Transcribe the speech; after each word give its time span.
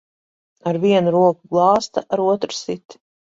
Ar 0.71 0.79
vienu 0.85 1.13
roku 1.15 1.51
glāsta, 1.57 2.05
ar 2.17 2.25
otru 2.25 2.59
sit. 2.63 2.99